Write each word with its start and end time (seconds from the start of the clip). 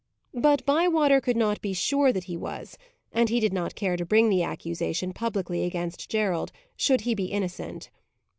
But 0.33 0.65
Bywater 0.65 1.21
could 1.21 1.37
not 1.37 1.61
be 1.61 1.73
sure 1.73 2.11
that 2.11 2.23
he 2.23 2.35
was, 2.35 2.75
and 3.11 3.29
he 3.29 3.39
did 3.39 3.53
not 3.53 3.75
care 3.75 3.95
to 3.95 4.03
bring 4.03 4.29
the 4.29 4.41
accusation 4.41 5.13
publicly 5.13 5.63
against 5.63 6.09
Gerald, 6.09 6.51
should 6.75 7.01
he 7.01 7.13
be 7.13 7.25
innocent. 7.25 7.91